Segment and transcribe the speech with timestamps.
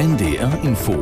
[0.00, 0.92] NDR Info.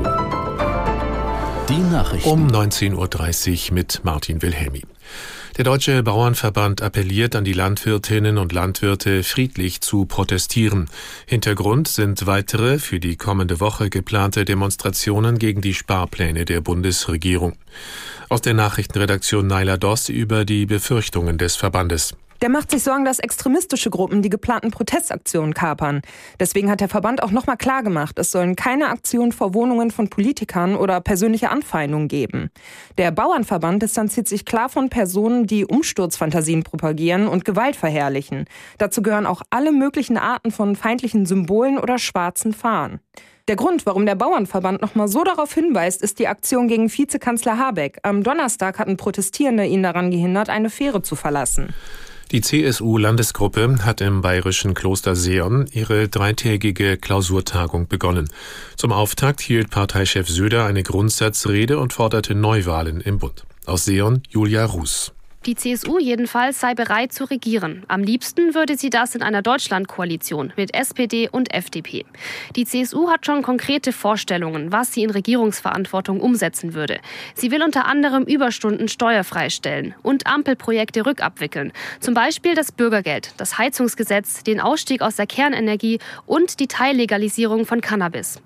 [1.69, 2.29] Die Nachrichten.
[2.29, 4.83] Um 19.30 Uhr mit Martin Wilhelmi.
[5.57, 10.91] Der Deutsche Bauernverband appelliert an die Landwirtinnen und Landwirte, friedlich zu protestieren.
[11.27, 17.55] Hintergrund sind weitere für die kommende Woche geplante Demonstrationen gegen die Sparpläne der Bundesregierung.
[18.29, 22.17] Aus der Nachrichtenredaktion Naila Doss über die Befürchtungen des Verbandes.
[22.41, 26.03] Der macht sich Sorgen, dass extremistische Gruppen die geplanten Protestaktionen kapern.
[26.39, 30.77] Deswegen hat der Verband auch nochmal klargemacht, es sollen keine Aktionen vor Wohnungen von Politikern
[30.77, 32.51] oder persönliche Anfeindungen geben.
[32.97, 38.45] Der Bauernverband distanziert sich klar von Personen, die Umsturzfantasien propagieren und Gewalt verherrlichen.
[38.79, 43.01] Dazu gehören auch alle möglichen Arten von feindlichen Symbolen oder schwarzen Fahnen.
[43.49, 47.99] Der Grund, warum der Bauernverband nochmal so darauf hinweist, ist die Aktion gegen Vizekanzler Habeck.
[48.03, 51.75] Am Donnerstag hatten Protestierende ihn daran gehindert, eine Fähre zu verlassen.
[52.31, 58.29] Die CSU-Landesgruppe hat im bayerischen Kloster Seon ihre dreitägige Klausurtagung begonnen.
[58.77, 63.45] Zum Auftakt hielt Parteichef Söder eine Grundsatzrede und forderte Neuwahlen im Bund.
[63.65, 65.15] Aus Seon Julia Ruß.
[65.49, 67.83] Die CSU jedenfalls sei bereit zu regieren.
[67.89, 72.05] Am liebsten würde sie das in einer Deutschlandkoalition mit SPD und FDP.
[72.55, 77.01] Die CSU hat schon konkrete Vorstellungen, was sie in Regierungsverantwortung umsetzen würde.
[77.35, 81.73] Sie will unter anderem Überstunden steuerfrei stellen und Ampelprojekte rückabwickeln.
[81.99, 87.81] Zum Beispiel das Bürgergeld, das Heizungsgesetz, den Ausstieg aus der Kernenergie und die Teillegalisierung von
[87.81, 88.43] Cannabis.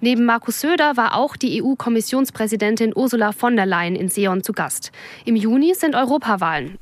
[0.00, 4.92] Neben Markus Söder war auch die EU-Kommissionspräsidentin Ursula von der Leyen in Seon zu Gast.
[5.24, 6.78] Im Juni sind Europawahlen.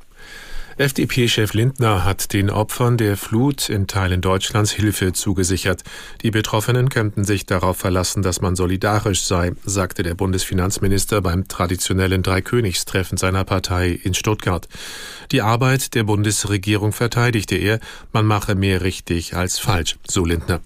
[0.79, 5.83] FDP-Chef Lindner hat den Opfern der Flut in Teilen Deutschlands Hilfe zugesichert.
[6.21, 12.23] Die Betroffenen könnten sich darauf verlassen, dass man solidarisch sei, sagte der Bundesfinanzminister beim traditionellen
[12.23, 14.69] Dreikönigstreffen seiner Partei in Stuttgart.
[15.33, 17.81] Die Arbeit der Bundesregierung verteidigte er,
[18.13, 20.61] man mache mehr richtig als falsch, so Lindner.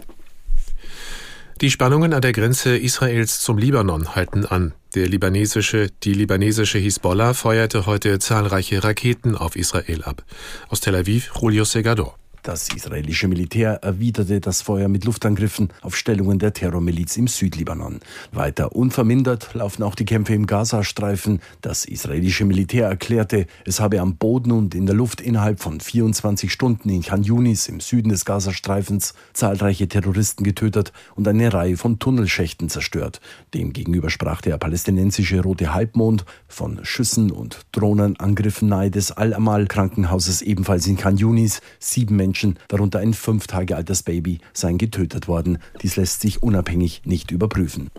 [1.60, 4.72] Die Spannungen an der Grenze Israels zum Libanon halten an.
[4.94, 10.24] Der libanesische, die libanesische Hisbollah feuerte heute zahlreiche Raketen auf Israel ab.
[10.70, 12.19] Aus Tel Aviv, Julio Segador.
[12.42, 18.00] Das israelische Militär erwiderte das Feuer mit Luftangriffen auf Stellungen der Terrormiliz im Südlibanon.
[18.32, 21.40] Weiter unvermindert laufen auch die Kämpfe im Gazastreifen.
[21.60, 26.50] Das israelische Militär erklärte, es habe am Boden und in der Luft innerhalb von 24
[26.50, 31.98] Stunden in Khan Yunis im Süden des Gazastreifens zahlreiche Terroristen getötet und eine Reihe von
[31.98, 33.20] Tunnelschächten zerstört.
[33.52, 40.96] Demgegenüber sprach der palästinensische Rote Halbmond von Schüssen und Drohnenangriffen nahe des Al-Amal-Krankenhauses ebenfalls in
[40.96, 41.60] Khan Yunis.
[41.78, 45.58] Sieben Menschen Menschen, darunter ein fünf Tage altes Baby, seien getötet worden.
[45.82, 47.90] Dies lässt sich unabhängig nicht überprüfen.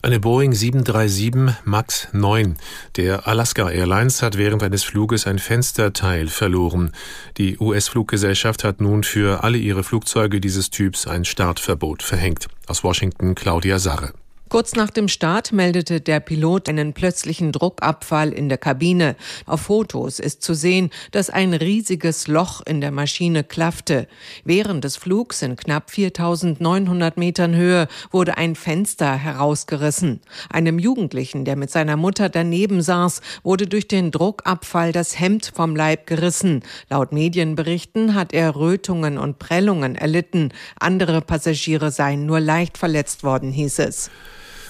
[0.00, 2.56] Eine Boeing 737 MAX 9
[2.94, 6.92] der Alaska Airlines hat während eines Fluges ein Fensterteil verloren.
[7.36, 12.46] Die US-Fluggesellschaft hat nun für alle ihre Flugzeuge dieses Typs ein Startverbot verhängt.
[12.68, 14.12] Aus Washington Claudia Sarre.
[14.48, 19.14] Kurz nach dem Start meldete der Pilot einen plötzlichen Druckabfall in der Kabine.
[19.44, 24.08] Auf Fotos ist zu sehen, dass ein riesiges Loch in der Maschine klaffte.
[24.44, 30.20] Während des Flugs in knapp 4900 Metern Höhe wurde ein Fenster herausgerissen.
[30.48, 35.76] Einem Jugendlichen, der mit seiner Mutter daneben saß, wurde durch den Druckabfall das Hemd vom
[35.76, 36.62] Leib gerissen.
[36.88, 40.54] Laut Medienberichten hat er Rötungen und Prellungen erlitten.
[40.80, 44.10] Andere Passagiere seien nur leicht verletzt worden, hieß es.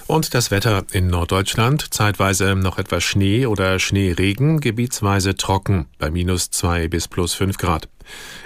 [0.09, 6.49] Und das Wetter in Norddeutschland, zeitweise noch etwas Schnee oder Schneeregen, gebietsweise trocken, bei minus
[6.49, 7.87] zwei bis plus fünf Grad.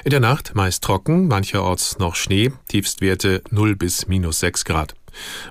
[0.04, 4.94] In der Nacht meist trocken, mancherorts noch Schnee, Tiefstwerte 0 bis minus sechs Grad.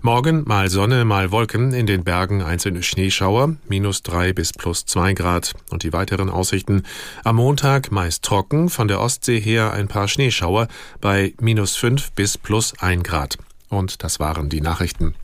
[0.03, 5.15] Morgen mal Sonne, mal Wolken, in den Bergen einzelne Schneeschauer, minus drei bis plus zwei
[5.15, 5.55] Grad.
[5.71, 6.83] Und die weiteren Aussichten.
[7.25, 10.69] Am Montag meist trocken, von der Ostsee her ein paar Schneeschauer
[11.01, 13.39] bei minus fünf bis plus ein Grad.
[13.71, 15.15] Und das waren die Nachrichten.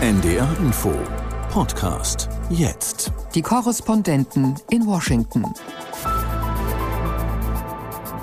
[0.00, 0.94] NDR Info
[1.50, 3.12] Podcast jetzt.
[3.34, 5.44] Die Korrespondenten in Washington.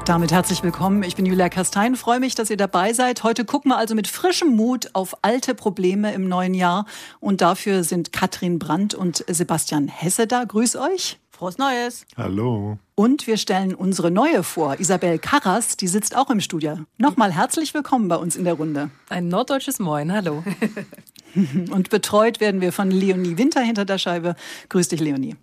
[0.04, 1.04] Damit herzlich willkommen.
[1.04, 1.96] Ich bin Julia Kastein.
[1.96, 3.22] Freue mich, dass ihr dabei seid.
[3.22, 6.88] Heute gucken wir also mit frischem Mut auf alte Probleme im neuen Jahr.
[7.20, 10.46] Und dafür sind Katrin Brandt und Sebastian Hesse da.
[10.46, 11.20] Grüß euch.
[11.30, 12.08] Frohes Neues.
[12.18, 12.80] Hallo.
[12.96, 16.80] Und wir stellen unsere neue vor, Isabel Karras, die sitzt auch im Studio.
[16.98, 18.90] Nochmal herzlich willkommen bei uns in der Runde.
[19.10, 20.44] Ein norddeutsches Moin, hallo.
[21.72, 24.36] Und betreut werden wir von Leonie Winter hinter der Scheibe.
[24.70, 25.36] Grüß dich, Leonie.